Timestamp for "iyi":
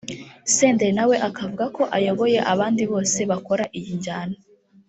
3.77-3.91